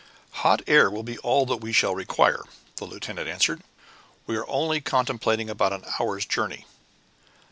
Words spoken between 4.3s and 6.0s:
are only contemplating about an